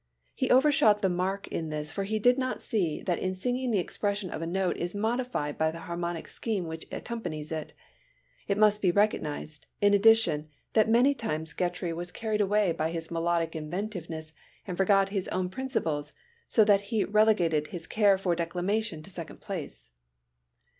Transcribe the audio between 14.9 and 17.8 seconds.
his own principles so that he relegated